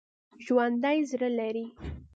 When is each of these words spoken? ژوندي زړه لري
ژوندي 0.45 0.99
زړه 1.09 1.29
لري 1.39 1.65